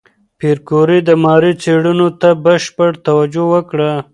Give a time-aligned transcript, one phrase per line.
[0.39, 3.91] پېیر کوري د ماري څېړنو ته بشپړ توجه ورکړه.